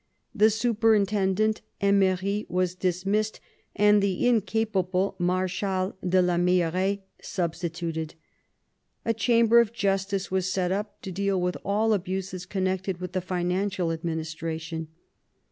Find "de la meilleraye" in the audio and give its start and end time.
6.03-7.03